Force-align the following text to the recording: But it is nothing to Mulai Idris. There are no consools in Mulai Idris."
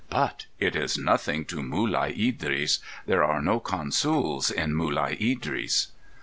But 0.09 0.47
it 0.57 0.75
is 0.75 0.97
nothing 0.97 1.45
to 1.45 1.57
Mulai 1.57 2.09
Idris. 2.17 2.79
There 3.05 3.23
are 3.23 3.39
no 3.39 3.59
consools 3.59 4.49
in 4.51 4.73
Mulai 4.73 5.11
Idris." 5.21 5.91